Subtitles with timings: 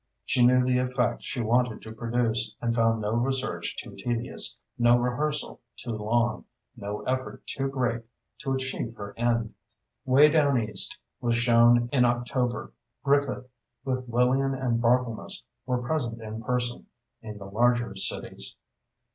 [0.25, 4.97] She knew the effect she wanted to produce, and found no research too tedious, no
[4.97, 8.01] rehearsal too long—no effort too great,
[8.39, 9.53] to achieve her end.
[10.03, 12.73] "Way Down East" was shown in October.
[13.03, 13.47] Griffith,
[13.85, 16.87] with Lillian and Barthelmess, were present in person,
[17.21, 18.55] in the larger cities.